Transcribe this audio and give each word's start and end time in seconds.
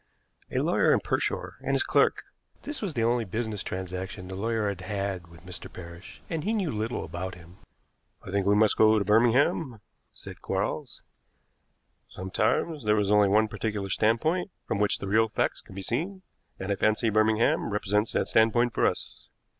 "A 0.49 0.57
lawyer 0.57 0.91
in 0.93 0.99
Pershore 0.99 1.57
and 1.61 1.73
his 1.73 1.83
clerk. 1.83 2.23
This 2.63 2.81
was 2.81 2.95
the 2.95 3.03
only 3.03 3.23
business 3.23 3.61
transaction 3.61 4.27
the 4.27 4.33
lawyer 4.35 4.67
had 4.67 4.81
had 4.81 5.27
with 5.27 5.45
Mr. 5.45 5.71
Parrish, 5.71 6.23
and 6.27 6.43
he 6.43 6.53
knew 6.53 6.71
little 6.71 7.03
about 7.05 7.35
him." 7.35 7.57
"I 8.25 8.31
think 8.31 8.47
we 8.47 8.55
must 8.55 8.77
go 8.77 8.97
to 8.97 9.05
Birmingham," 9.05 9.79
said 10.11 10.41
Quarles. 10.41 11.03
"Sometimes 12.09 12.83
there 12.83 12.99
is 12.99 13.11
only 13.11 13.27
one 13.29 13.47
particular 13.47 13.89
standpoint 13.89 14.49
from 14.65 14.79
which 14.79 14.97
the 14.97 15.07
real 15.07 15.29
facts 15.29 15.61
can 15.61 15.75
be 15.75 15.83
seen, 15.83 16.23
and 16.59 16.71
I 16.71 16.77
fancy 16.77 17.11
Birmingham 17.11 17.69
represents 17.71 18.11
that 18.13 18.27
standpoint 18.27 18.73
for 18.73 18.87
us. 18.87 19.27